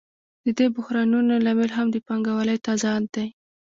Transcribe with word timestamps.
د 0.45 0.47
دې 0.57 0.67
بحرانونو 0.75 1.33
لامل 1.45 1.71
هم 1.77 1.87
د 1.91 1.97
پانګوالۍ 2.07 2.57
تضاد 2.67 3.03
دی 3.15 3.27